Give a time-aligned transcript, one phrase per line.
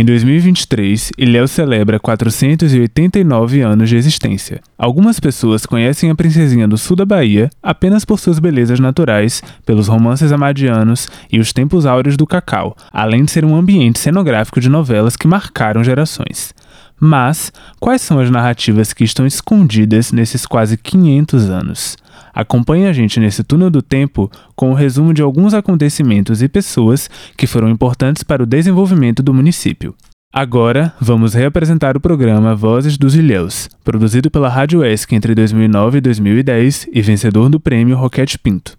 [0.00, 4.62] Em 2023, Ilhéus celebra 489 anos de existência.
[4.78, 9.88] Algumas pessoas conhecem a princesinha do sul da Bahia apenas por suas belezas naturais, pelos
[9.88, 14.70] romances amadianos e os tempos áureos do cacau, além de ser um ambiente cenográfico de
[14.70, 16.54] novelas que marcaram gerações.
[17.00, 21.96] Mas, quais são as narrativas que estão escondidas nesses quase 500 anos?
[22.34, 27.08] Acompanhe a gente nesse túnel do tempo com o resumo de alguns acontecimentos e pessoas
[27.36, 29.94] que foram importantes para o desenvolvimento do município.
[30.32, 36.00] Agora, vamos reapresentar o programa Vozes dos Ilhéus, produzido pela Rádio ESC entre 2009 e
[36.00, 38.78] 2010 e vencedor do prêmio Roquete Pinto.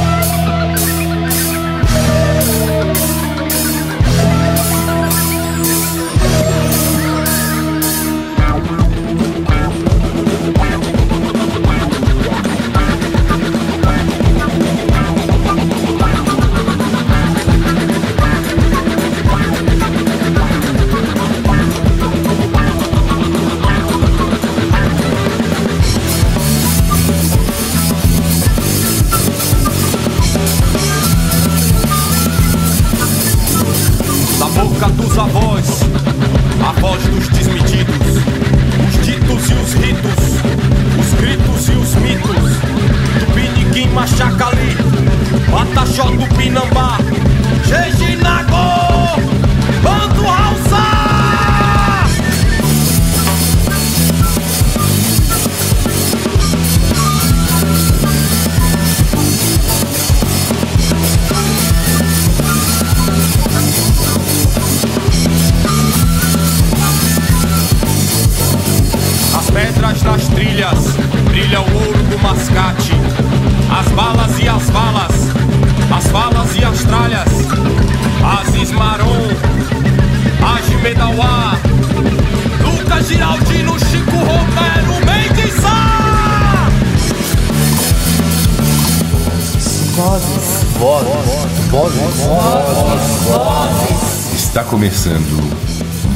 [94.81, 95.37] Começando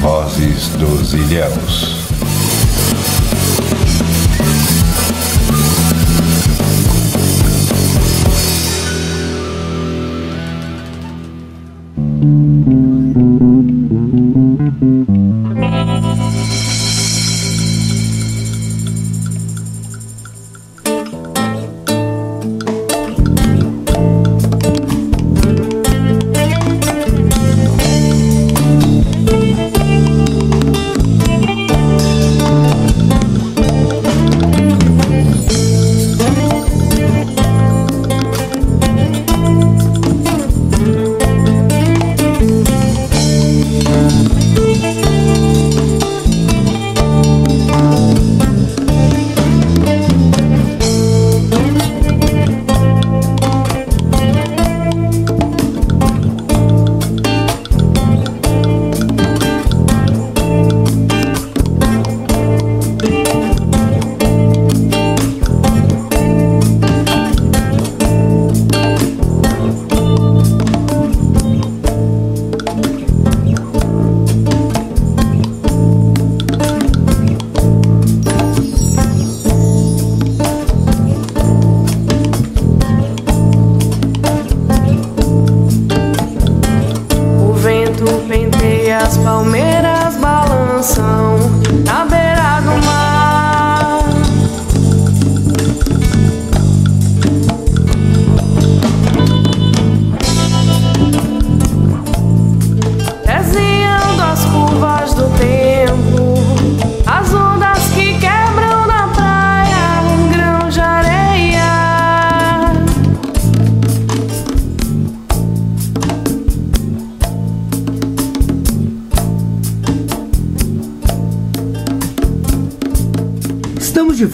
[0.02, 1.95] Vozes dos Ilhéus.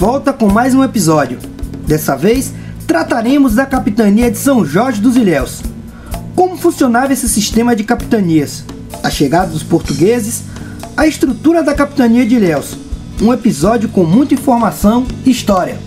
[0.01, 1.37] Volta com mais um episódio.
[1.85, 2.51] Dessa vez,
[2.87, 5.61] trataremos da capitania de São Jorge dos Ilhéus.
[6.35, 8.65] Como funcionava esse sistema de capitanias?
[9.03, 10.45] A chegada dos portugueses,
[10.97, 12.75] a estrutura da capitania de Ilhéus.
[13.21, 15.77] Um episódio com muita informação e história.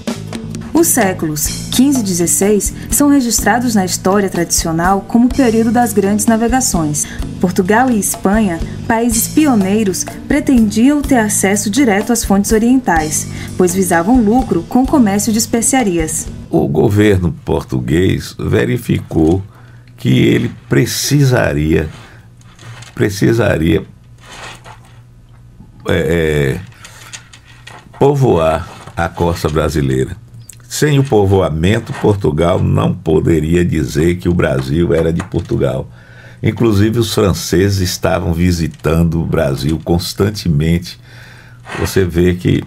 [0.72, 6.24] Os séculos 15 e 16 são registrados na história tradicional como o período das grandes
[6.24, 7.04] navegações.
[7.40, 13.26] Portugal e Espanha, países pioneiros, pretendiam ter acesso direto às fontes orientais,
[13.56, 16.28] pois visavam lucro com o comércio de especiarias.
[16.48, 19.42] O governo português verificou
[19.96, 21.90] que ele precisaria
[22.94, 23.84] precisaria
[25.88, 26.60] é, é,
[27.98, 30.23] povoar a costa brasileira.
[30.74, 35.88] Sem o povoamento, Portugal não poderia dizer que o Brasil era de Portugal.
[36.42, 40.98] Inclusive, os franceses estavam visitando o Brasil constantemente.
[41.78, 42.64] Você vê que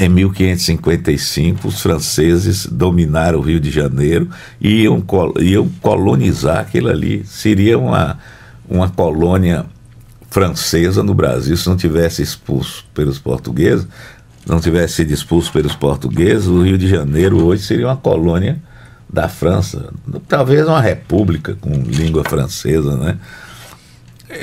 [0.00, 4.28] em 1555 os franceses dominaram o Rio de Janeiro
[4.60, 5.00] e iam,
[5.38, 7.24] iam colonizar aquilo ali.
[7.24, 8.18] Seria uma,
[8.68, 9.64] uma colônia
[10.28, 13.86] francesa no Brasil se não tivesse expulso pelos portugueses,
[14.46, 18.60] não tivesse sido expulso pelos portugueses, o Rio de Janeiro hoje seria uma colônia
[19.08, 19.92] da França,
[20.26, 23.18] talvez uma república com língua francesa, né?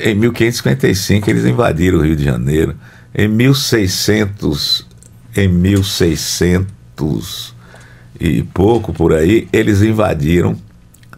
[0.04, 2.76] Em 1555 eles invadiram o Rio de Janeiro.
[3.12, 4.86] Em 1600,
[5.36, 7.54] em 1600
[8.20, 10.56] e pouco por aí, eles invadiram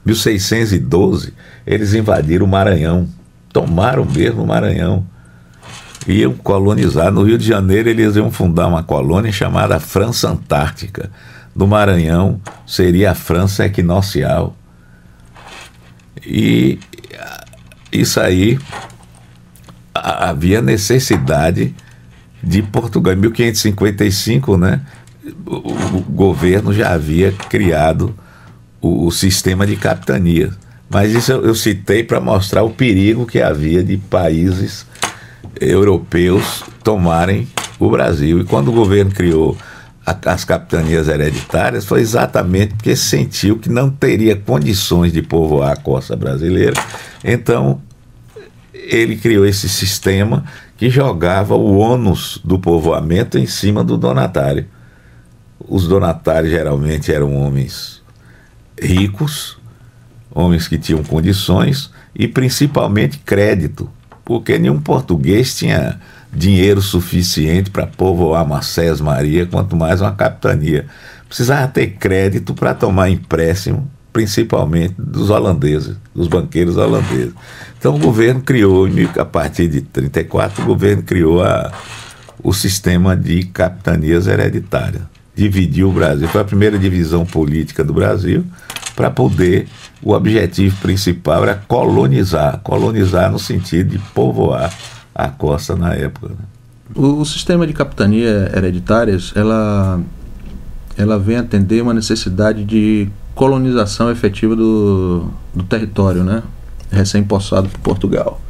[0.04, 1.34] 1612,
[1.66, 3.06] eles invadiram o Maranhão,
[3.52, 5.06] tomaram mesmo o Maranhão
[6.06, 7.12] iam colonizar.
[7.12, 11.10] No Rio de Janeiro, eles iam fundar uma colônia chamada França Antártica.
[11.54, 14.56] No Maranhão, seria a França Equinocial.
[16.24, 16.78] E
[17.92, 18.58] isso aí
[19.94, 21.74] havia necessidade
[22.42, 23.12] de Portugal.
[23.12, 24.80] Em 1555, né,
[25.46, 28.14] o, governo já havia criado
[28.80, 30.50] o, o sistema de capitania.
[30.88, 34.86] Mas isso eu, eu citei para mostrar o perigo que havia de países
[35.60, 37.48] europeus tomarem
[37.78, 38.40] o Brasil.
[38.40, 39.56] E quando o governo criou
[40.04, 45.76] a, as capitanias hereditárias, foi exatamente porque sentiu que não teria condições de povoar a
[45.76, 46.74] costa brasileira.
[47.24, 47.80] Então,
[48.74, 50.44] ele criou esse sistema
[50.76, 54.66] que jogava o ônus do povoamento em cima do donatário.
[55.58, 58.02] Os donatários geralmente eram homens
[58.80, 59.58] ricos,
[60.34, 63.88] homens que tinham condições e principalmente crédito
[64.24, 65.98] porque nenhum português tinha
[66.32, 70.86] dinheiro suficiente para povoar Macés Maria, quanto mais uma capitania.
[71.28, 77.34] Precisava ter crédito para tomar empréstimo, principalmente dos holandeses, dos banqueiros holandeses.
[77.78, 78.86] Então o governo criou,
[79.18, 81.72] a partir de 34, o governo criou a,
[82.42, 85.02] o sistema de capitanias hereditárias.
[85.34, 86.28] Dividiu o Brasil.
[86.28, 88.44] Foi a primeira divisão política do Brasil
[88.94, 89.66] para poder
[90.02, 94.72] o objetivo principal era colonizar, colonizar no sentido de povoar
[95.14, 96.28] a costa na época.
[96.30, 96.44] Né?
[96.94, 100.00] O, o, sistema de capitania hereditárias, ela,
[100.96, 106.42] ela vem atender uma necessidade de colonização efetiva do, do território, né?
[106.90, 108.40] recém-possado por Portugal.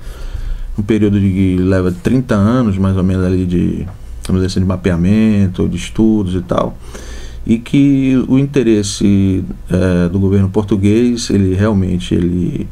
[0.79, 3.87] Um período de, que leva 30 anos, mais ou menos, ali de,
[4.27, 6.77] vamos dizer de mapeamento, de estudos e tal
[7.45, 12.69] e que o interesse é, do governo português ele realmente ele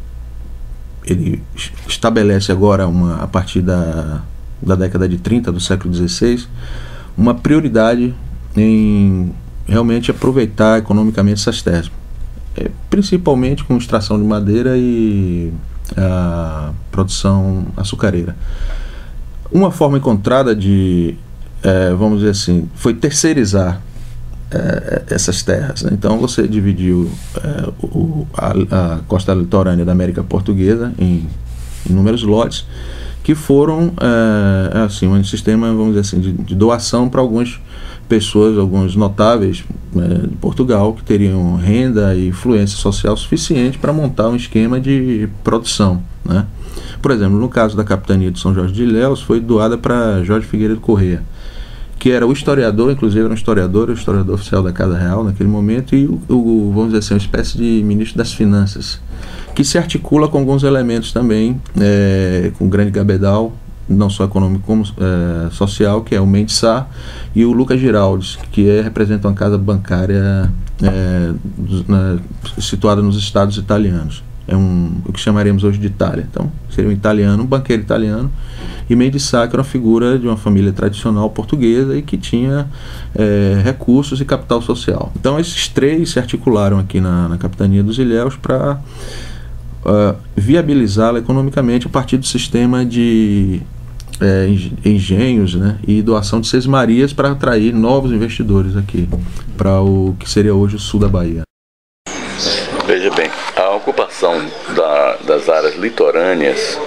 [1.04, 1.42] ele
[1.88, 4.22] estabelece agora uma a partir da,
[4.62, 6.46] da década de 30 do século XVI
[7.16, 8.14] uma prioridade
[8.56, 9.32] em
[9.66, 11.90] realmente aproveitar economicamente essas terras.
[12.56, 15.52] É, principalmente com extração de madeira e
[15.96, 18.36] a produção açucareira.
[19.52, 21.16] Uma forma encontrada de
[21.62, 23.80] é, vamos dizer assim foi terceirizar
[24.50, 25.82] é, essas terras.
[25.82, 25.90] Né?
[25.92, 31.26] Então você dividiu é, o, a, a, costa litorânea da América Portuguesa em
[31.88, 32.66] inúmeros lotes
[33.22, 37.60] que foram é, assim um sistema vamos dizer assim de, de doação para algumas
[38.08, 39.62] pessoas, alguns notáveis
[39.94, 45.28] né, de Portugal que teriam renda e influência social suficiente para montar um esquema de
[45.44, 46.44] produção, né?
[47.00, 50.46] Por exemplo, no caso da capitania de São Jorge de Ilhéus, foi doada para Jorge
[50.46, 51.22] Figueiredo Corrêa
[52.00, 55.50] que era o historiador, inclusive era um historiador, o historiador oficial da Casa Real naquele
[55.50, 58.98] momento, e o, o, vamos dizer assim, uma espécie de ministro das Finanças,
[59.54, 63.52] que se articula com alguns elementos também, é, com o grande Gabedal,
[63.86, 66.88] não só econômico como é, social, que é o Mendes Sá,
[67.34, 70.50] e o Lucas Giraldes, que é, representa uma casa bancária
[70.82, 71.32] é,
[71.86, 72.18] na,
[72.58, 76.26] situada nos estados italianos é um, o que chamaríamos hoje de Itália.
[76.28, 78.30] Então, seria um italiano, um banqueiro italiano,
[78.88, 82.66] e Meio de era uma figura de uma família tradicional portuguesa e que tinha
[83.14, 85.12] é, recursos e capital social.
[85.14, 88.80] Então, esses três se articularam aqui na, na capitania dos Ilhéus para
[89.84, 93.62] uh, viabilizá-la economicamente a partir do sistema de
[94.20, 94.48] é,
[94.84, 99.08] engenhos né, e doação de seis marias para atrair novos investidores aqui
[99.56, 101.42] para o que seria hoje o sul da Bahia.
[102.86, 104.09] Veja bem, a ocupação
[104.74, 106.78] da, das áreas litorâneas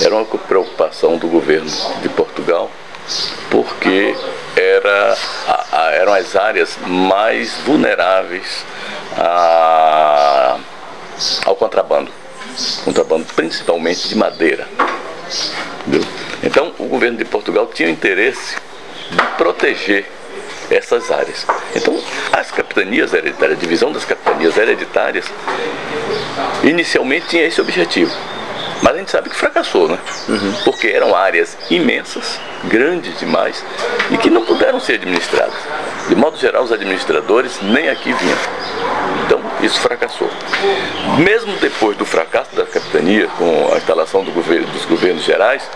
[0.00, 1.70] era uma preocupação do governo
[2.02, 2.70] de Portugal,
[3.50, 4.14] porque
[4.54, 8.64] era, a, a, eram as áreas mais vulneráveis
[9.16, 10.58] a,
[11.44, 12.10] ao contrabando,
[12.84, 14.68] contrabando principalmente de madeira.
[15.86, 16.08] Entendeu?
[16.42, 18.56] Então, o governo de Portugal tinha o interesse
[19.10, 20.06] de proteger
[20.70, 21.46] essas áreas.
[21.74, 21.98] Então,
[22.32, 25.26] as capitanias hereditárias, a divisão das capitanias hereditárias,
[26.62, 28.12] inicialmente tinha esse objetivo.
[28.82, 29.98] Mas a gente sabe que fracassou, né?
[30.28, 30.54] Uhum.
[30.64, 33.64] Porque eram áreas imensas, grandes demais,
[34.10, 35.54] e que não puderam ser administradas.
[36.08, 38.38] De modo geral, os administradores nem aqui vinham.
[39.26, 40.30] Então, isso fracassou.
[41.18, 45.68] Mesmo depois do fracasso da capitania, com a instalação do governo, dos governos gerais,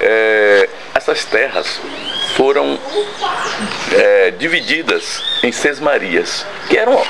[0.00, 1.80] é, essas terras
[2.36, 2.78] foram
[3.92, 7.00] é, divididas em sesmarias, que eram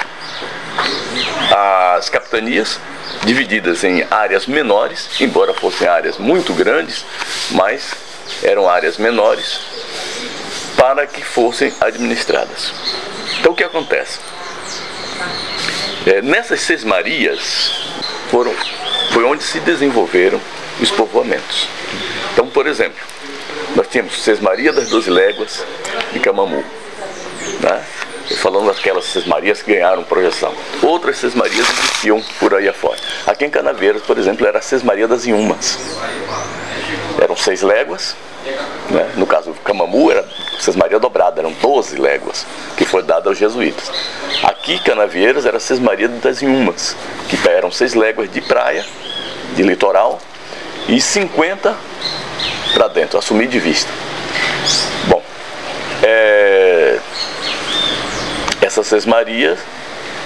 [1.96, 2.78] as capitanias
[3.24, 7.04] divididas em áreas menores, embora fossem áreas muito grandes,
[7.50, 7.94] mas
[8.42, 9.60] eram áreas menores
[10.76, 12.72] para que fossem administradas.
[13.40, 14.18] Então o que acontece?
[16.06, 17.72] É, nessas sesmarias
[18.30, 18.52] foram,
[19.12, 20.40] foi onde se desenvolveram
[20.80, 21.68] os povoamentos.
[22.32, 23.13] Então, por exemplo,
[23.74, 25.64] nós tínhamos Sesmaria das Doze Léguas
[26.14, 26.64] e Camamu.
[27.60, 27.84] Né?
[28.40, 30.54] Falando daquelas sesmarias que ganharam projeção.
[30.82, 32.98] Outras sesmarias existiam por aí afora.
[33.26, 35.78] Aqui em Canaveiras, por exemplo, era a Sesmaria das Inhumas.
[37.20, 38.16] Eram seis léguas,
[38.90, 39.10] né?
[39.16, 40.26] no caso Camamu era
[40.58, 43.90] Sesmaria dobrada, eram 12 léguas, que foi dada aos jesuítas.
[44.42, 46.96] Aqui, Canavieiras, era Sesmaria das Inhumas,
[47.28, 48.86] que eram seis léguas de praia,
[49.54, 50.18] de litoral,
[50.88, 51.76] e 50
[52.74, 53.90] para dentro, assumir de vista.
[55.06, 55.22] Bom,
[56.02, 56.98] é,
[58.60, 59.58] essas sesmarias,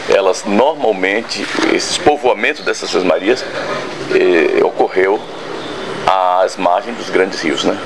[0.08, 3.44] elas normalmente, esse povoamento dessas sesmarias
[4.14, 5.20] eh, ocorreu
[6.06, 7.78] às margens dos grandes rios, né?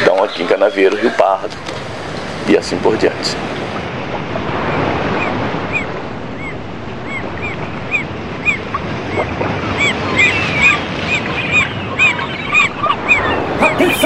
[0.00, 1.54] Então aqui em Canaveiro, Rio Pardo
[2.48, 3.36] e assim por diante.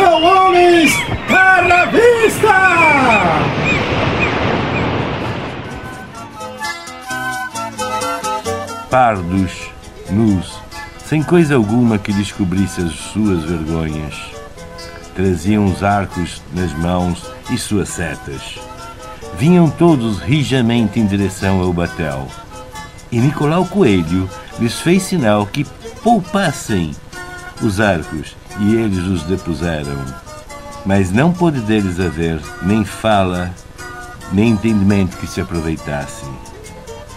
[0.05, 0.93] Atenção, homens!
[1.27, 2.53] Para vista!
[8.91, 9.71] Pardos,
[10.11, 10.59] nus,
[11.07, 14.15] sem coisa alguma que descobrisse as suas vergonhas.
[15.15, 18.59] Traziam os arcos nas mãos e suas setas.
[19.39, 22.29] Vinham todos rijamente em direção ao batel.
[23.11, 25.65] E Nicolau Coelho lhes fez sinal que
[26.03, 26.95] poupassem
[27.63, 29.97] os arcos e eles os depuseram.
[30.85, 33.51] Mas não pôde deles haver nem fala,
[34.33, 36.27] nem entendimento que se aproveitasse.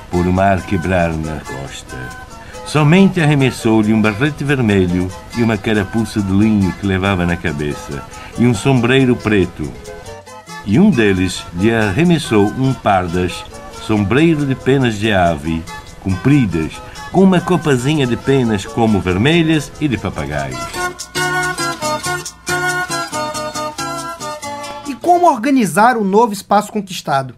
[0.09, 2.27] Por o mar quebrar na costa.
[2.65, 8.03] Somente arremessou-lhe um barrete vermelho e uma carapuça de linho que levava na cabeça,
[8.37, 9.71] e um sombreiro preto.
[10.65, 13.43] E um deles lhe arremessou um pardas,
[13.81, 15.63] sombreiro de penas de ave,
[16.03, 16.73] compridas,
[17.11, 20.59] com uma copazinha de penas como vermelhas e de papagaios.
[25.07, 27.33] Como organizar o novo espaço conquistado.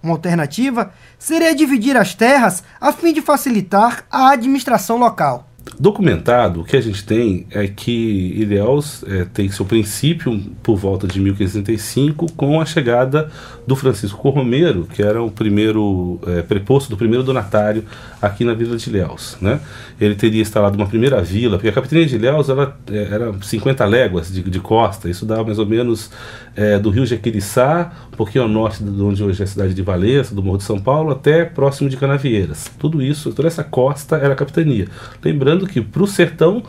[0.00, 5.50] Uma alternativa seria dividir as terras a fim de facilitar a administração local.
[5.78, 11.06] Documentado, o que a gente tem é que Ilhéus é, tem seu princípio por volta
[11.06, 13.30] de 1565 com a chegada
[13.66, 17.84] do Francisco Corromeiro, que era o primeiro é, preposto do primeiro donatário
[18.20, 19.36] aqui na Vila de Ilhéus.
[19.40, 19.60] Né?
[20.00, 23.84] Ele teria instalado uma primeira vila, porque a capitania de Ilhéus ela, é, era 50
[23.84, 26.10] léguas de, de costa, isso dá mais ou menos
[26.56, 29.82] é, do rio Jaquiriçá, um pouquinho ao norte de onde hoje é a cidade de
[29.82, 32.70] Valença, do Morro de São Paulo, até próximo de Canavieiras.
[32.78, 34.88] Tudo isso, toda essa costa era capitania.
[35.24, 36.62] Lembrando que para o sertão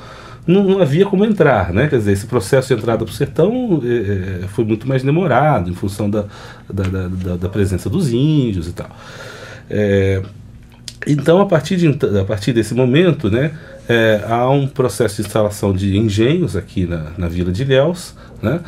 [0.45, 1.87] não, não, havia como entrar, né?
[1.87, 5.69] Quer dizer, esse processo de entrada para o sertão é, é, foi muito mais demorado
[5.69, 6.25] em função da,
[6.71, 8.89] da, da, da presença dos índios e tal.
[9.69, 10.21] É,
[11.07, 11.87] então, a partir, de,
[12.19, 13.51] a partir desse momento, né,
[13.89, 18.59] é, há um processo de instalação de engenhos aqui na, na Vila de Ilhéus, né,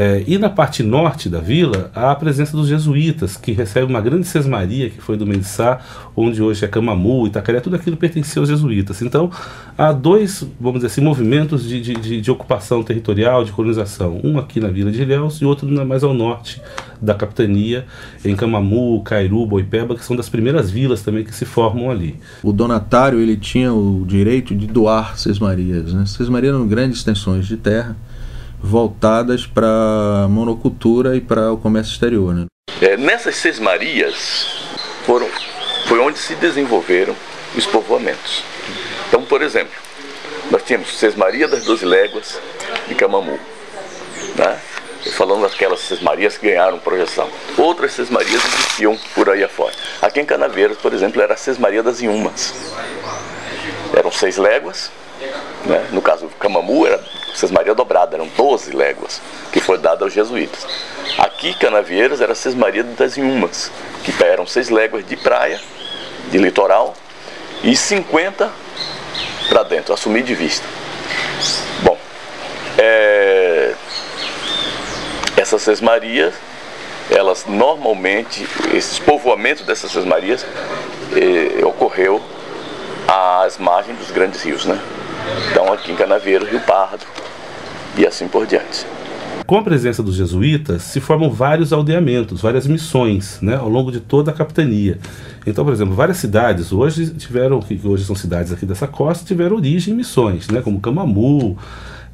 [0.00, 4.00] é, e na parte norte da vila, há a presença dos jesuítas, que recebem uma
[4.00, 5.80] grande sesmaria, que foi do Mendissá,
[6.14, 9.02] onde hoje é Camamu, Itacaré, tudo aquilo pertencia aos jesuítas.
[9.02, 9.28] Então,
[9.76, 14.20] há dois, vamos dizer assim, movimentos de, de, de, de ocupação territorial, de colonização.
[14.22, 16.62] Um aqui na vila de Ilhéus e outro mais ao norte
[17.02, 17.84] da capitania,
[18.24, 22.14] em Camamu, Cairu, Boipeba, que são das primeiras vilas também que se formam ali.
[22.40, 25.92] O donatário, ele tinha o direito de doar sesmarias.
[25.92, 26.06] Né?
[26.06, 27.96] Sesmarias eram grandes extensões de terra,
[28.60, 32.34] voltadas para monocultura e para o comércio exterior.
[32.34, 32.46] Né?
[32.80, 34.46] É, nessas sesmarias
[35.04, 35.28] foram,
[35.86, 37.14] foi onde se desenvolveram
[37.56, 38.42] os povoamentos.
[39.08, 39.74] Então, por exemplo,
[40.50, 42.40] nós tínhamos Sesmaria das Doze Léguas
[42.86, 43.38] de Camamu,
[44.36, 44.58] né?
[45.12, 47.28] falando daquelas sesmarias que ganharam projeção.
[47.56, 49.72] Outras sesmarias existiam por aí afora.
[50.02, 52.54] Aqui em Canaveiras, por exemplo, era a sesmaria das Inhumas.
[53.94, 54.90] Eram seis léguas,
[55.64, 55.86] né?
[55.92, 57.02] no caso Camamu era
[57.34, 59.20] sesmaria dobrada, eram 12 léguas,
[59.52, 60.66] que foi dada aos jesuítas.
[61.16, 63.70] Aqui, Canavieiras, era sesmaria das Inhumas,
[64.04, 65.60] que eram seis léguas de praia,
[66.30, 66.94] de litoral,
[67.62, 68.50] e 50
[69.48, 70.66] para dentro, assumir de vista.
[71.82, 71.98] Bom,
[72.76, 73.74] é,
[75.36, 76.34] essas sesmarias,
[77.10, 80.44] elas normalmente, esse povoamento dessas sesmarias
[81.16, 82.20] eh, ocorreu
[83.06, 84.78] às margens dos grandes rios, né?
[85.50, 87.04] Então aqui em Canavieiro, Rio Pardo
[87.96, 88.86] e assim por diante.
[89.46, 93.98] Com a presença dos jesuítas, se formam vários aldeamentos, várias missões, né, ao longo de
[93.98, 94.98] toda a capitania.
[95.46, 99.56] Então, por exemplo, várias cidades hoje tiveram, que hoje são cidades aqui dessa costa, tiveram
[99.56, 101.56] origem em missões, né, como Camamu,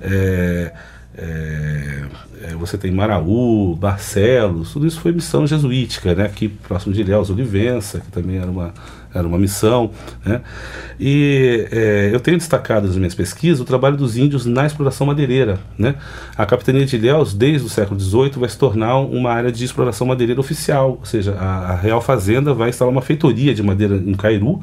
[0.01, 0.73] é,
[1.17, 2.03] é,
[2.43, 6.25] é, você tem Maraú, Barcelos, tudo isso foi missão jesuítica, né?
[6.25, 8.75] aqui próximo de Ilhéus, Olivença, que também era uma,
[9.15, 9.91] era uma missão.
[10.25, 10.41] Né?
[10.99, 15.59] E é, eu tenho destacado nas minhas pesquisas o trabalho dos índios na exploração madeireira.
[15.79, 15.95] Né?
[16.37, 20.07] A capitania de Ilhéus, desde o século XVIII, vai se tornar uma área de exploração
[20.07, 24.15] madeireira oficial, ou seja, a, a Real Fazenda vai instalar uma feitoria de madeira em
[24.15, 24.61] Cairu,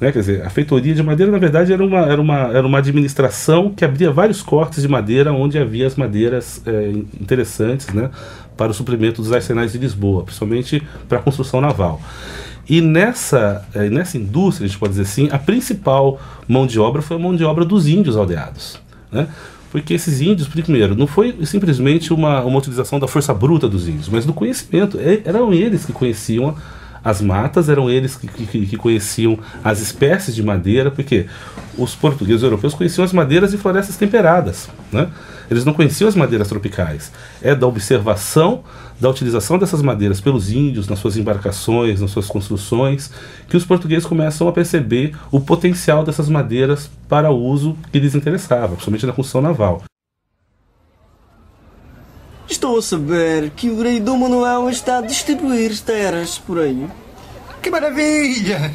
[0.00, 0.12] né?
[0.12, 3.70] Quer dizer, a feitoria de madeira, na verdade, era uma, era, uma, era uma administração
[3.70, 8.10] que abria vários cortes de madeira onde havia as madeiras é, interessantes né?
[8.56, 12.00] para o suprimento dos arsenais de Lisboa, principalmente para a construção naval.
[12.68, 17.00] E nessa, é, nessa indústria, a gente pode dizer assim, a principal mão de obra
[17.00, 18.80] foi a mão de obra dos índios aldeados.
[19.10, 19.28] Né?
[19.70, 24.08] Porque esses índios, primeiro, não foi simplesmente uma, uma utilização da força bruta dos índios,
[24.08, 24.98] mas do conhecimento.
[25.24, 26.56] eram eles que conheciam
[27.06, 31.26] as matas, eram eles que, que, que, conheciam as espécies de madeira, porque
[31.78, 35.08] os portugueses europeus conheciam as madeiras de florestas temperadas, né?
[35.48, 37.12] Eles não conheciam as madeiras tropicais.
[37.40, 38.64] É da observação
[38.98, 43.12] da utilização dessas madeiras pelos índios nas suas embarcações, nas suas construções,
[43.48, 48.16] que os portugueses começam a perceber o potencial dessas madeiras para o uso que lhes
[48.16, 49.84] interessava, principalmente na construção naval.
[52.48, 56.86] Estou a saber que o rei Dom Manuel está a distribuir terras por aí.
[57.60, 58.72] Que maravilha!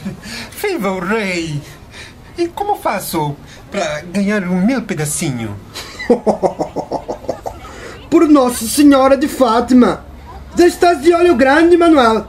[0.62, 1.62] Viva o rei!
[2.38, 3.34] E como faço
[3.72, 5.56] para ganhar um meu pedacinho?
[8.10, 10.04] por Nossa Senhora de Fátima!
[10.58, 12.28] Já estás de olho grande, Manuel!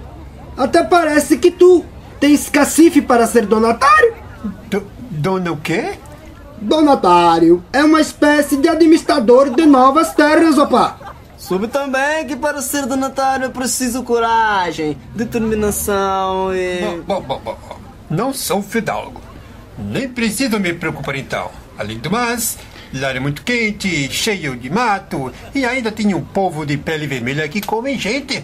[0.57, 1.85] Até parece que tu
[2.21, 4.15] tens cacife para ser donatário!
[4.71, 5.95] Do, dona o quê?
[6.61, 11.02] Donatário é uma espécie de administrador de novas terras, opa!
[11.53, 16.81] Soube também que para ser donatário é preciso coragem, determinação e.
[16.81, 17.77] Bom, bom, bom, bom.
[18.09, 19.21] Não sou fidalgo.
[19.77, 21.51] Nem preciso me preocupar então.
[21.77, 22.57] Além do mais,
[22.95, 27.47] lá é muito quente, cheio de mato e ainda tem um povo de pele vermelha
[27.47, 28.43] que come gente.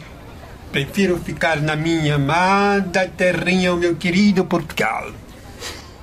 [0.71, 5.12] Prefiro ficar na minha amada terrinha, meu querido Portugal.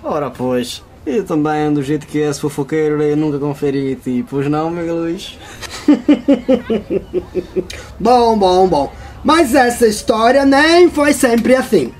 [0.04, 0.84] Ora, pois.
[1.06, 4.96] E também, do jeito que és fofoqueiro, eu nunca conferi em ti, pois não, Miguel
[4.96, 5.38] Luís?
[8.00, 8.91] bom, bom, bom.
[9.24, 11.91] Mas essa história nem foi sempre assim.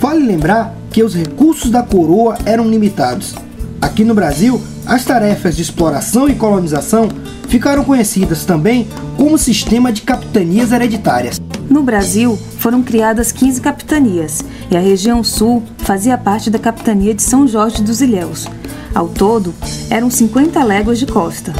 [0.00, 3.34] Vale lembrar que os recursos da coroa eram limitados.
[3.80, 7.08] Aqui no Brasil, as tarefas de exploração e colonização
[7.48, 11.40] ficaram conhecidas também como sistema de capitanias hereditárias.
[11.68, 17.22] No Brasil, foram criadas 15 capitanias e a região sul fazia parte da capitania de
[17.22, 18.46] São Jorge dos Ilhéus.
[18.94, 19.54] Ao todo,
[19.88, 21.52] eram 50 léguas de costa.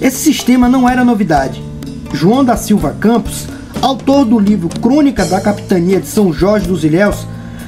[0.00, 1.62] Esse sistema não era novidade.
[2.12, 3.48] João da Silva Campos,
[3.82, 7.26] autor do livro Crônica da Capitania de São Jorge dos Ilhéus,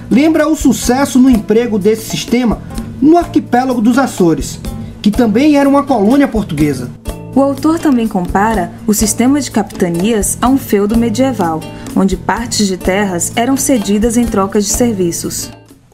[0.09, 2.59] lembra o sucesso no emprego desse sistema
[3.01, 4.61] no arquipélago dos Açores,
[5.03, 6.89] que também era uma colônia portuguesa.
[7.35, 11.61] O autor também compara o sistema de capitanias a um feudo medieval,
[11.97, 15.51] onde partes de terras eram cedidas em troca de serviços.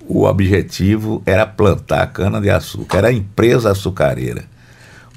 [0.09, 4.45] O objetivo era plantar cana-de-açúcar, era a empresa açucareira.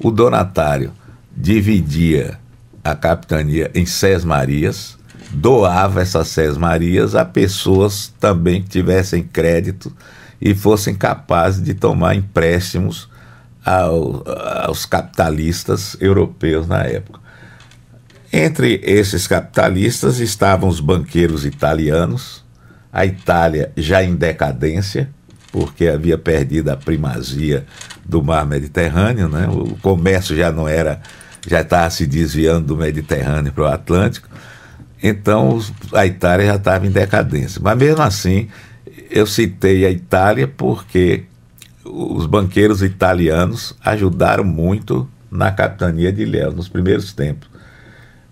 [0.02, 0.92] O donatário
[1.36, 2.38] dividia
[2.82, 4.98] a capitania em Sés Marias,
[5.32, 9.94] doava essas Sés Marias a pessoas também que tivessem crédito
[10.40, 13.08] e fossem capazes de tomar empréstimos
[13.64, 14.24] ao,
[14.64, 17.20] aos capitalistas europeus na época.
[18.32, 22.44] Entre esses capitalistas estavam os banqueiros italianos,
[22.92, 25.10] a Itália já em decadência,
[25.52, 27.66] porque havia perdido a primazia
[28.04, 29.48] do mar Mediterrâneo, né?
[29.48, 31.00] o comércio já não era
[31.46, 34.28] já estava se desviando do Mediterrâneo para o Atlântico.
[35.02, 35.60] Então
[35.92, 37.60] a Itália já estava em decadência.
[37.62, 38.48] Mas mesmo assim,
[39.10, 41.24] eu citei a Itália porque
[41.84, 47.48] os banqueiros italianos ajudaram muito na capitania de Ilhéus nos primeiros tempos,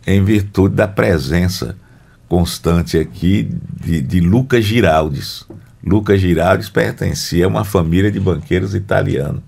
[0.07, 1.77] em virtude da presença
[2.29, 3.49] constante aqui
[3.81, 5.47] de, de Luca Giraldes.
[5.85, 9.43] Luca Giraldes pertencia a uma família de banqueiros italianos.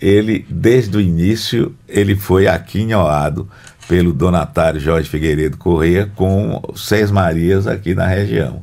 [0.00, 3.48] Ele, desde o início, ele foi aquinhoado
[3.88, 8.62] pelo donatário Jorge Figueiredo Corrêa com Seis Marias aqui na região.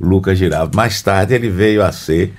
[0.00, 0.76] Lucas Giraldo.
[0.76, 2.32] Mais tarde ele veio a ser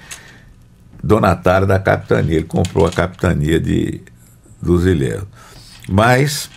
[1.03, 2.37] donatário da capitania.
[2.37, 4.01] Ele comprou a capitania de,
[4.61, 5.25] dos Ilhéus.
[5.89, 6.49] Mas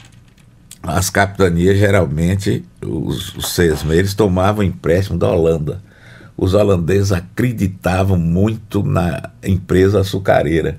[0.82, 5.82] as capitanias, geralmente, os, os sesmeiros tomavam empréstimo da Holanda.
[6.36, 10.78] Os holandeses acreditavam muito na empresa açucareira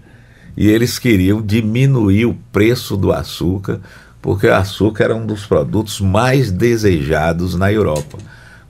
[0.55, 3.79] e eles queriam diminuir o preço do açúcar,
[4.21, 8.17] porque o açúcar era um dos produtos mais desejados na Europa.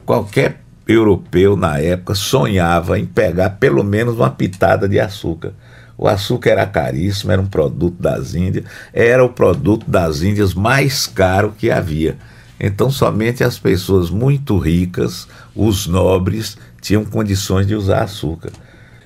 [0.05, 5.53] Qualquer europeu na época sonhava em pegar pelo menos uma pitada de açúcar.
[5.97, 11.05] O açúcar era caríssimo, era um produto das Índias, era o produto das Índias mais
[11.05, 12.17] caro que havia.
[12.59, 18.51] Então, somente as pessoas muito ricas, os nobres, tinham condições de usar açúcar.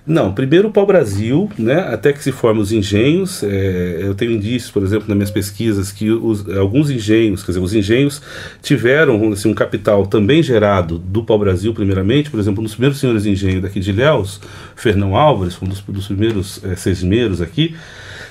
[0.08, 3.44] Não, primeiro o pau-brasil, né, até que se formem os engenhos.
[3.44, 7.60] É, eu tenho indícios, por exemplo, nas minhas pesquisas, que os, alguns engenhos, quer dizer,
[7.60, 8.22] os engenhos
[8.62, 12.32] tiveram assim, um capital também gerado do pau-brasil, primeiramente.
[12.32, 14.40] Por exemplo, nos primeiros senhores de engenho daqui de Ilhéus,
[14.78, 17.76] Fernão Álvares, um dos, dos primeiros é, sesmeiros aqui,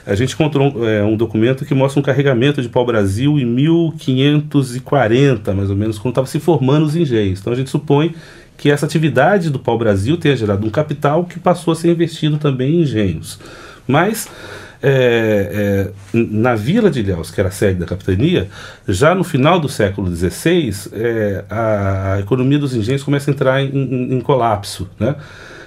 [0.06, 5.68] a gente encontrou é, um documento que mostra um carregamento de pau-brasil em 1540, mais
[5.68, 7.40] ou menos, quando estava se formando os engenhos.
[7.40, 8.14] Então a gente supõe
[8.56, 12.76] que essa atividade do pau-brasil tenha gerado um capital que passou a ser investido também
[12.76, 13.38] em engenhos.
[13.86, 14.28] Mas
[14.82, 18.48] é, é, na vila de Ilhéus, que era a sede da capitania,
[18.86, 23.62] já no final do século XVI, é, a, a, economia dos engenhos começa a entrar
[23.62, 24.88] em, em, em colapso.
[24.98, 25.14] Né?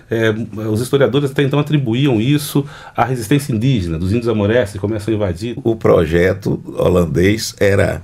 [0.10, 0.30] É,
[0.69, 5.15] os historiadores até então atribuíam isso à resistência indígena, dos índios amorestos que começam a
[5.15, 5.58] invadir.
[5.63, 8.02] O projeto holandês era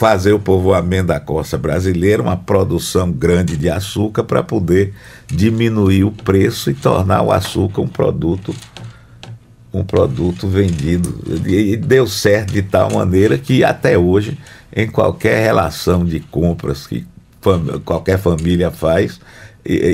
[0.00, 4.94] fazer o povoamento da costa brasileira, uma produção grande de açúcar para poder
[5.26, 8.54] diminuir o preço e tornar o açúcar um produto
[9.70, 11.22] um produto vendido.
[11.46, 14.38] E deu certo de tal maneira que até hoje
[14.74, 17.06] em qualquer relação de compras que
[17.84, 19.20] qualquer família faz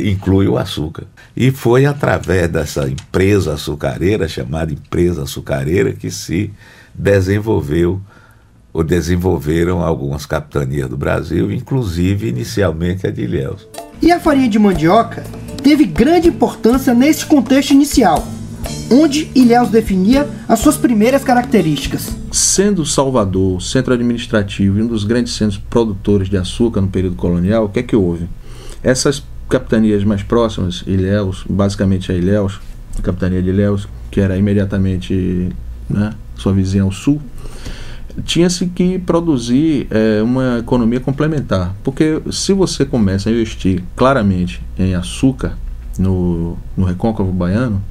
[0.05, 1.09] inclui o açúcar.
[1.37, 6.53] E foi através dessa empresa açucareira chamada empresa açucareira que se
[6.95, 8.01] desenvolveu
[8.77, 13.67] ou desenvolveram algumas capitanias do Brasil, inclusive inicialmente a de Ilhéus.
[14.03, 15.25] E a farinha de mandioca
[15.63, 18.29] teve grande importância nesse contexto inicial,
[18.93, 22.15] onde Ilhéus definia as suas primeiras características.
[22.31, 27.65] Sendo Salvador centro administrativo e um dos grandes centros produtores de açúcar no período colonial,
[27.65, 28.29] o que é que houve?
[28.83, 32.61] Essas capitanias mais próximas, Ilhéus, basicamente a Ilhéus,
[32.99, 35.49] a capitania de Ilhéus, que era imediatamente
[35.89, 37.23] né, sua vizinha ao sul,
[38.25, 41.75] tinha-se que produzir é, uma economia complementar.
[41.85, 45.57] Porque se você começa a investir claramente em açúcar
[45.99, 47.83] no, no recôncavo baiano,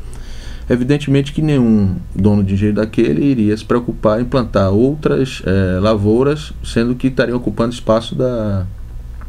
[0.70, 6.54] evidentemente que nenhum dono de engenho daquele iria se preocupar em plantar outras é, lavouras,
[6.64, 8.66] sendo que estariam ocupando espaço da,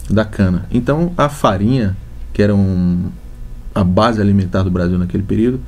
[0.08, 0.66] da cana.
[0.70, 1.96] Então a farinha,
[2.32, 3.10] que era um,
[3.74, 5.60] a base alimentar do Brasil naquele período,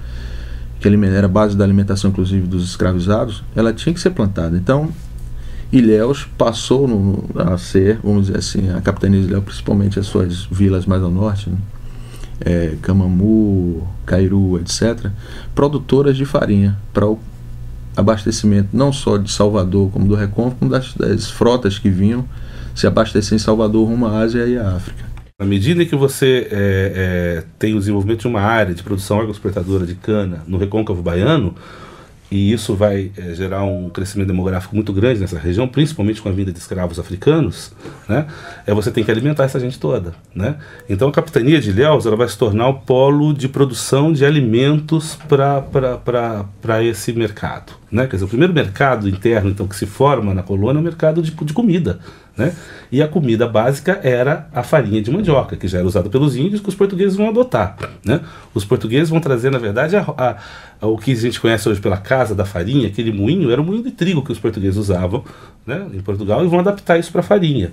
[0.81, 4.57] que era a base da alimentação inclusive dos escravizados, ela tinha que ser plantada.
[4.57, 4.91] Então
[5.73, 10.47] Ilhéus passou no, a ser, vamos dizer assim, a capitania de Ilhéus, principalmente as suas
[10.51, 11.57] vilas mais ao norte, né?
[12.41, 15.11] é, Camamu, Cairu, etc.,
[15.55, 17.19] produtoras de farinha para o
[17.97, 22.25] abastecimento não só de Salvador como do Recôncavo, como das, das frotas que vinham
[22.75, 25.09] se abastecer em Salvador rumo à Ásia e à África.
[25.41, 29.87] Na medida que você é, é, tem o desenvolvimento de uma área de produção agroexportadora
[29.87, 31.55] de cana no recôncavo baiano,
[32.31, 36.33] e isso vai é, gerar um crescimento demográfico muito grande nessa região, principalmente com a
[36.33, 37.73] vinda de escravos africanos,
[38.09, 38.27] né?
[38.67, 40.57] É você tem que alimentar essa gente toda, né?
[40.89, 45.19] Então a capitania de Ilhéus ela vai se tornar o polo de produção de alimentos
[45.27, 48.07] para esse mercado, né?
[48.07, 51.23] Quer dizer, o primeiro mercado interno então que se forma na colônia é o mercado
[51.23, 51.99] de, de comida,
[52.39, 52.55] né?
[52.91, 56.61] E a comida básica era a farinha de mandioca, que já era usada pelos índios,
[56.61, 57.77] que os portugueses vão adotar.
[58.05, 58.21] Né?
[58.55, 60.37] Os portugueses vão trazer, na verdade, a, a,
[60.81, 63.65] a, o que a gente conhece hoje pela casa da farinha, aquele moinho, era o
[63.65, 65.25] moinho de trigo que os portugueses usavam
[65.67, 67.73] né, em Portugal e vão adaptar isso para a farinha.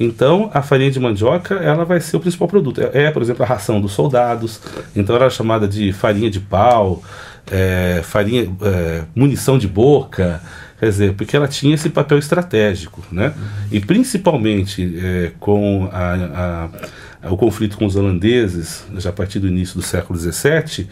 [0.00, 2.80] Então, a farinha de mandioca ela vai ser o principal produto.
[2.80, 4.60] É, é, por exemplo, a ração dos soldados.
[4.96, 7.02] Então, ela é chamada de farinha de pau,
[7.50, 10.40] é, farinha, é, munição de boca,
[10.78, 13.34] Quer dizer, porque ela tinha esse papel estratégico, né?
[13.70, 16.68] E principalmente é, com a,
[17.22, 20.88] a, o conflito com os holandeses, já a partir do início do século XVII,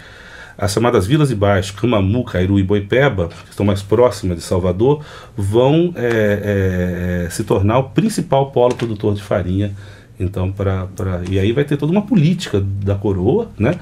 [0.59, 5.05] as chamadas vilas de baixo, Camamu, Cairu e Boipeba, que estão mais próximas de Salvador,
[5.37, 9.72] vão é, é, se tornar o principal polo produtor de farinha.
[10.18, 10.88] Então, para
[11.31, 13.79] e aí vai ter toda uma política da coroa, né?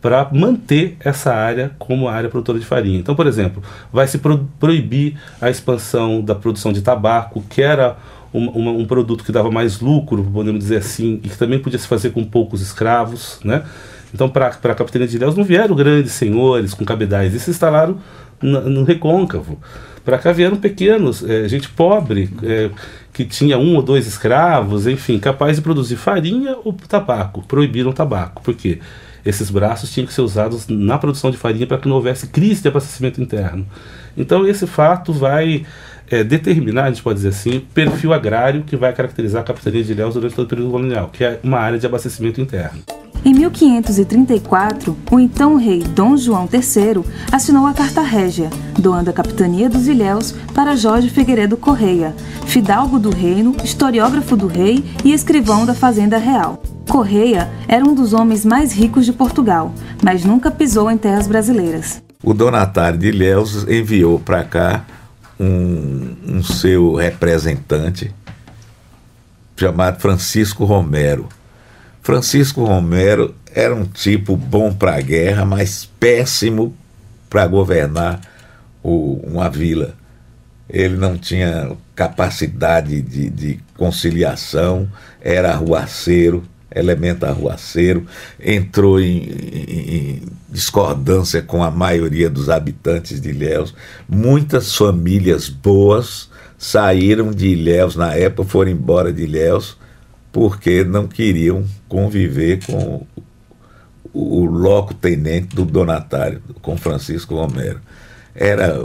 [0.00, 2.98] Para manter essa área como área produtora de farinha.
[2.98, 7.96] Então, por exemplo, vai se pro proibir a expansão da produção de tabaco, que era
[8.32, 11.86] um, um, produto que dava mais lucro, podemos dizer assim, e que também podia se
[11.86, 13.62] fazer com poucos escravos, né?
[14.12, 17.98] Então, para a capitania de Ilhéus não vieram grandes senhores com cabedais, eles se instalaram
[18.40, 19.58] no, no recôncavo.
[20.04, 22.70] Para cá vieram pequenos, é, gente pobre, é,
[23.12, 27.42] que tinha um ou dois escravos, enfim, capaz de produzir farinha ou tabaco.
[27.42, 28.42] Proibiram o tabaco.
[28.42, 28.78] Por quê?
[29.26, 32.62] Esses braços tinham que ser usados na produção de farinha para que não houvesse crise
[32.62, 33.66] de abastecimento interno.
[34.16, 35.66] Então esse fato vai
[36.08, 39.82] é, determinar, a gente pode dizer assim, o perfil agrário que vai caracterizar a capitania
[39.82, 42.80] de Ilhéus durante todo o período colonial, que é uma área de abastecimento interno.
[43.24, 49.68] Em 1534, o então rei Dom João III assinou a Carta Régia, doando a capitania
[49.68, 52.14] dos Ilhéus para Jorge Figueiredo Correia,
[52.46, 56.62] fidalgo do reino, historiógrafo do rei e escrivão da Fazenda Real.
[56.88, 59.72] Correia era um dos homens mais ricos de Portugal,
[60.02, 62.02] mas nunca pisou em terras brasileiras.
[62.22, 64.84] O donatário de Ilhéus enviou para cá
[65.38, 68.14] um, um seu representante
[69.56, 71.28] chamado Francisco Romero.
[72.02, 76.74] Francisco Romero era um tipo bom para a guerra, mas péssimo
[77.28, 78.20] para governar
[78.82, 79.94] o, uma vila.
[80.68, 84.88] Ele não tinha capacidade de, de conciliação,
[85.20, 86.44] era arruaceiro,
[86.76, 88.06] elemento arruaceiro,
[88.38, 93.74] entrou em, em, discordância com a maioria dos habitantes de Ilhéus.
[94.08, 99.76] Muitas famílias boas saíram de Ilhéus na época, foram embora de Ilhéus,
[100.32, 103.06] porque não queriam conviver com
[104.12, 107.80] o, o loco-tenente do donatário, com Francisco Romero.
[108.34, 108.84] Era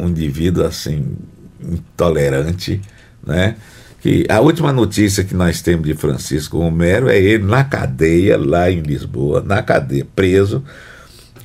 [0.00, 1.16] um indivíduo assim,
[1.60, 2.80] intolerante,
[3.26, 3.56] né?
[4.04, 8.70] Que a última notícia que nós temos de Francisco Romero é ele na cadeia, lá
[8.70, 10.62] em Lisboa, na cadeia, preso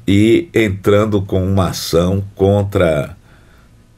[0.06, 3.16] e entrando com uma ação contra,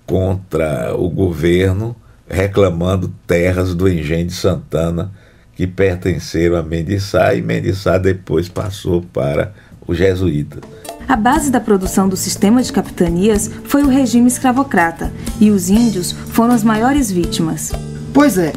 [0.06, 1.95] contra o governo,
[2.30, 5.12] reclamando terras do engenho de Santana
[5.56, 9.56] que pertenceram a Mendiçá e Mendiçá depois passou para
[9.88, 10.60] o jesuíta.
[11.08, 16.12] A base da produção do sistema de capitanias foi o regime escravocrata e os índios
[16.12, 17.71] foram as maiores vítimas.
[18.13, 18.52] Pois é,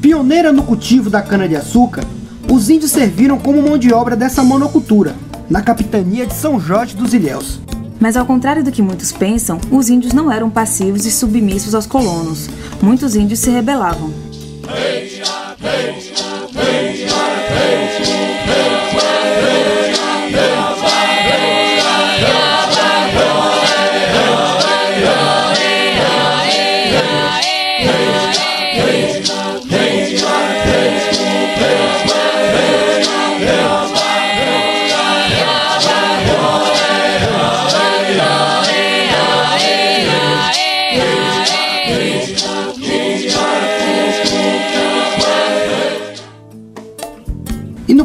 [0.00, 2.04] pioneira no cultivo da cana-de-açúcar,
[2.50, 5.14] os índios serviram como mão de obra dessa monocultura,
[5.50, 7.60] na capitania de São Jorge dos Ilhéus.
[7.98, 11.86] Mas ao contrário do que muitos pensam, os índios não eram passivos e submissos aos
[11.86, 12.48] colonos.
[12.80, 14.12] Muitos índios se rebelavam.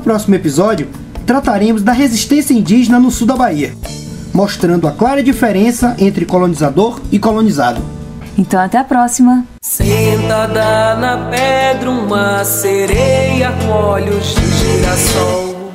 [0.07, 0.87] Próximo episódio,
[1.25, 3.75] trataremos da resistência indígena no sul da Bahia,
[4.33, 7.81] mostrando a clara diferença entre colonizador e colonizado.
[8.37, 9.43] Então até a próxima!
[9.61, 15.73] Sentada na pedra, uma sereia com olhos de girassol.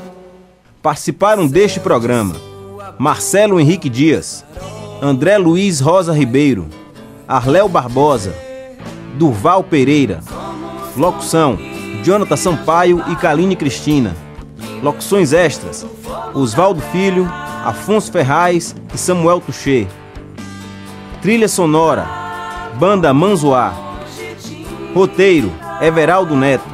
[0.80, 2.34] Participaram deste programa
[2.98, 4.42] Marcelo Henrique Dias,
[5.02, 6.68] André Luiz Rosa Ribeiro,
[7.28, 8.34] Arléo Barbosa,
[9.18, 10.20] Durval Pereira.
[10.96, 11.58] Locução:
[12.02, 14.21] Jonathan Sampaio e Kaline Cristina.
[14.82, 15.86] Locuções extras:
[16.34, 17.30] Oswaldo Filho,
[17.64, 19.86] Afonso Ferraz e Samuel Tuchê.
[21.22, 22.04] Trilha sonora:
[22.80, 23.72] Banda Manzoá.
[24.92, 26.68] Roteiro: Everaldo Neto.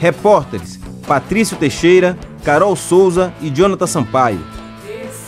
[0.00, 4.44] Repórteres: Patrício Teixeira, Carol Souza e Jonathan Sampaio.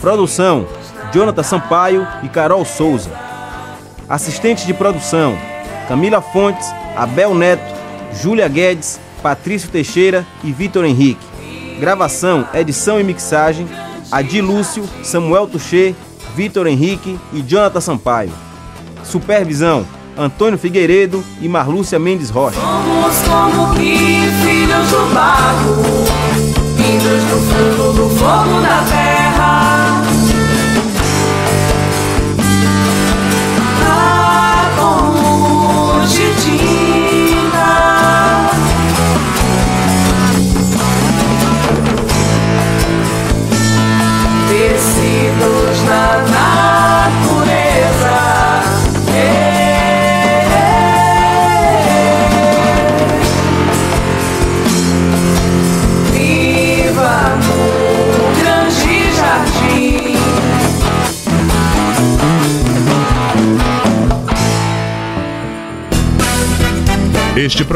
[0.01, 0.67] Produção:
[1.13, 3.11] Jonathan Sampaio e Carol Souza.
[4.09, 5.37] Assistentes de produção:
[5.87, 7.73] Camila Fontes, Abel Neto,
[8.21, 11.30] Júlia Guedes, Patrício Teixeira e Vitor Henrique.
[11.81, 13.67] Gravação, edição e mixagem:
[14.11, 15.95] Adi Lúcio, Samuel Tuchê,
[16.35, 18.31] Vitor Henrique e Jonathan Sampaio.
[19.03, 19.83] Supervisão:
[20.15, 22.61] Antônio Figueiredo e Marlúcia Mendes Rocha.
[22.61, 23.97] Somos como que
[24.43, 25.75] filhos do barro,
[27.79, 29.10] do do fogo da terra.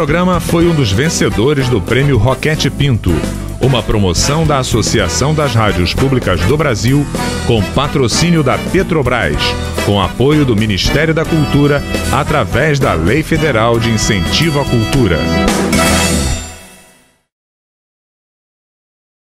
[0.05, 3.11] Programa foi um dos vencedores do Prêmio Roquete Pinto,
[3.59, 7.03] uma promoção da Associação das Rádios Públicas do Brasil,
[7.47, 9.41] com patrocínio da Petrobras,
[9.83, 15.17] com apoio do Ministério da Cultura, através da Lei Federal de Incentivo à Cultura.